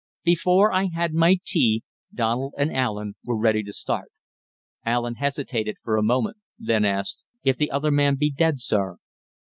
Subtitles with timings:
[0.23, 4.11] Before I had my tea, Donald and Allen were ready to start.
[4.83, 8.97] Allen hesitated for a moment; then asked: "If the other man be dead, sir?"